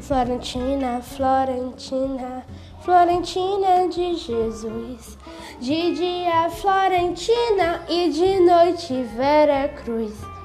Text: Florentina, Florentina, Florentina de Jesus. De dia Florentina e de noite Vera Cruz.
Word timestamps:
Florentina, 0.00 1.00
Florentina, 1.02 2.44
Florentina 2.82 3.88
de 3.88 4.14
Jesus. 4.14 5.18
De 5.60 5.94
dia 5.94 6.48
Florentina 6.50 7.84
e 7.88 8.08
de 8.10 8.40
noite 8.40 9.02
Vera 9.14 9.68
Cruz. 9.68 10.39